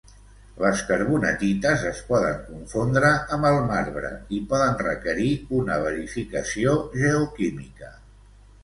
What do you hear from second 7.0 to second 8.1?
geoquímica.